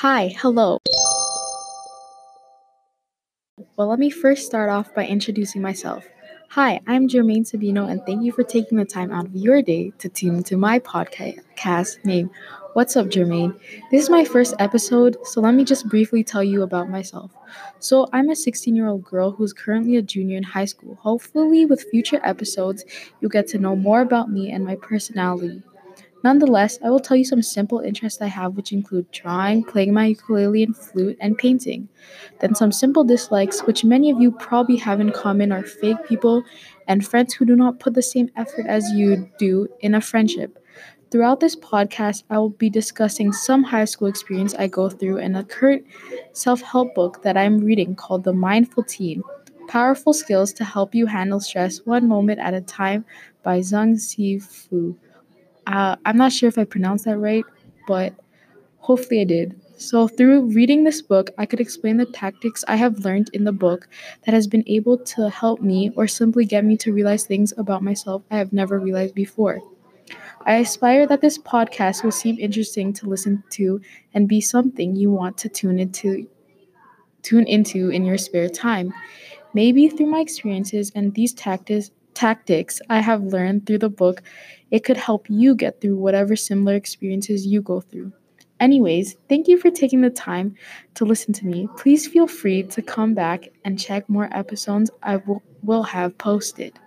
Hi, 0.00 0.34
hello. 0.36 0.76
Well, 3.78 3.88
let 3.88 3.98
me 3.98 4.10
first 4.10 4.44
start 4.44 4.68
off 4.68 4.94
by 4.94 5.06
introducing 5.06 5.62
myself. 5.62 6.06
Hi, 6.50 6.80
I'm 6.86 7.08
Jermaine 7.08 7.50
Sabino, 7.50 7.90
and 7.90 8.04
thank 8.04 8.22
you 8.22 8.30
for 8.30 8.42
taking 8.42 8.76
the 8.76 8.84
time 8.84 9.10
out 9.10 9.24
of 9.24 9.34
your 9.34 9.62
day 9.62 9.94
to 10.00 10.10
tune 10.10 10.36
into 10.36 10.58
my 10.58 10.80
podcast 10.80 12.04
named 12.04 12.28
What's 12.74 12.94
Up, 12.94 13.06
Jermaine? 13.06 13.58
This 13.90 14.02
is 14.02 14.10
my 14.10 14.26
first 14.26 14.54
episode, 14.58 15.16
so 15.24 15.40
let 15.40 15.54
me 15.54 15.64
just 15.64 15.88
briefly 15.88 16.22
tell 16.22 16.44
you 16.44 16.60
about 16.60 16.90
myself. 16.90 17.30
So, 17.78 18.06
I'm 18.12 18.28
a 18.28 18.36
16 18.36 18.76
year 18.76 18.88
old 18.88 19.02
girl 19.02 19.30
who's 19.30 19.54
currently 19.54 19.96
a 19.96 20.02
junior 20.02 20.36
in 20.36 20.42
high 20.42 20.66
school. 20.66 20.96
Hopefully, 20.96 21.64
with 21.64 21.88
future 21.90 22.20
episodes, 22.22 22.84
you'll 23.22 23.30
get 23.30 23.48
to 23.48 23.58
know 23.58 23.74
more 23.74 24.02
about 24.02 24.30
me 24.30 24.50
and 24.50 24.62
my 24.62 24.76
personality. 24.76 25.62
Nonetheless, 26.26 26.80
I 26.84 26.90
will 26.90 26.98
tell 26.98 27.16
you 27.16 27.24
some 27.24 27.40
simple 27.40 27.78
interests 27.78 28.20
I 28.20 28.26
have, 28.26 28.56
which 28.56 28.72
include 28.72 29.08
drawing, 29.12 29.62
playing 29.62 29.94
my 29.94 30.06
ukulele 30.06 30.64
and 30.64 30.76
flute, 30.76 31.16
and 31.20 31.38
painting. 31.38 31.88
Then, 32.40 32.56
some 32.56 32.72
simple 32.72 33.04
dislikes, 33.04 33.60
which 33.60 33.84
many 33.84 34.10
of 34.10 34.20
you 34.20 34.32
probably 34.32 34.74
have 34.78 34.98
in 34.98 35.12
common, 35.12 35.52
are 35.52 35.62
fake 35.62 36.04
people 36.08 36.42
and 36.88 37.06
friends 37.06 37.34
who 37.34 37.44
do 37.44 37.54
not 37.54 37.78
put 37.78 37.94
the 37.94 38.02
same 38.02 38.28
effort 38.34 38.66
as 38.66 38.90
you 38.90 39.30
do 39.38 39.68
in 39.78 39.94
a 39.94 40.00
friendship. 40.00 40.58
Throughout 41.12 41.38
this 41.38 41.54
podcast, 41.54 42.24
I 42.28 42.38
will 42.38 42.50
be 42.50 42.70
discussing 42.70 43.32
some 43.32 43.62
high 43.62 43.84
school 43.84 44.08
experience 44.08 44.52
I 44.52 44.66
go 44.66 44.88
through 44.88 45.18
and 45.18 45.36
a 45.36 45.44
current 45.44 45.86
self 46.32 46.60
help 46.60 46.92
book 46.96 47.22
that 47.22 47.36
I'm 47.36 47.60
reading 47.60 47.94
called 47.94 48.24
The 48.24 48.32
Mindful 48.32 48.82
Teen 48.82 49.22
Powerful 49.68 50.12
Skills 50.12 50.52
to 50.54 50.64
Help 50.64 50.92
You 50.92 51.06
Handle 51.06 51.38
Stress 51.38 51.86
One 51.86 52.08
Moment 52.08 52.40
at 52.40 52.52
a 52.52 52.60
Time 52.62 53.04
by 53.44 53.60
Dzung 53.60 53.94
X. 53.94 54.68
Vo. 54.72 54.96
Uh, 55.66 55.96
I'm 56.04 56.16
not 56.16 56.32
sure 56.32 56.48
if 56.48 56.58
I 56.58 56.64
pronounced 56.64 57.04
that 57.04 57.18
right, 57.18 57.44
but 57.86 58.14
hopefully 58.78 59.20
I 59.20 59.24
did. 59.24 59.60
So, 59.78 60.08
through 60.08 60.52
reading 60.54 60.84
this 60.84 61.02
book, 61.02 61.30
I 61.36 61.44
could 61.44 61.60
explain 61.60 61.98
the 61.98 62.06
tactics 62.06 62.64
I 62.66 62.76
have 62.76 63.04
learned 63.04 63.28
in 63.34 63.44
the 63.44 63.52
book 63.52 63.88
that 64.24 64.32
has 64.34 64.46
been 64.46 64.64
able 64.66 64.96
to 64.98 65.28
help 65.28 65.60
me 65.60 65.90
or 65.96 66.06
simply 66.06 66.46
get 66.46 66.64
me 66.64 66.78
to 66.78 66.92
realize 66.92 67.24
things 67.24 67.52
about 67.58 67.82
myself 67.82 68.22
I 68.30 68.38
have 68.38 68.54
never 68.54 68.78
realized 68.78 69.14
before. 69.14 69.60
I 70.46 70.56
aspire 70.56 71.06
that 71.08 71.20
this 71.20 71.36
podcast 71.38 72.04
will 72.04 72.12
seem 72.12 72.38
interesting 72.38 72.92
to 72.94 73.08
listen 73.08 73.42
to 73.50 73.80
and 74.14 74.28
be 74.28 74.40
something 74.40 74.96
you 74.96 75.10
want 75.10 75.36
to 75.38 75.48
tune 75.48 75.78
into 75.78 76.28
tune 77.22 77.46
into 77.46 77.90
in 77.90 78.04
your 78.04 78.16
spare 78.18 78.48
time. 78.48 78.94
Maybe 79.52 79.88
through 79.88 80.06
my 80.06 80.20
experiences 80.20 80.92
and 80.94 81.14
these 81.14 81.34
tactics 81.34 81.90
tactics 82.16 82.80
I 82.88 83.00
have 83.00 83.22
learned 83.22 83.66
through 83.66 83.78
the 83.78 83.90
book, 83.90 84.22
it 84.70 84.84
could 84.84 84.96
help 84.96 85.26
you 85.28 85.54
get 85.54 85.80
through 85.80 85.96
whatever 85.96 86.34
similar 86.34 86.74
experiences 86.74 87.46
you 87.46 87.62
go 87.62 87.80
through. 87.80 88.12
Anyways, 88.58 89.16
thank 89.28 89.48
you 89.48 89.58
for 89.58 89.70
taking 89.70 90.00
the 90.00 90.10
time 90.10 90.54
to 90.94 91.04
listen 91.04 91.34
to 91.34 91.46
me. 91.46 91.68
Please 91.76 92.08
feel 92.08 92.26
free 92.26 92.62
to 92.62 92.80
come 92.80 93.12
back 93.12 93.48
and 93.64 93.78
check 93.78 94.08
more 94.08 94.30
episodes 94.32 94.90
I 95.02 95.20
will, 95.62 95.82
have 95.82 96.16
posted. 96.16 96.78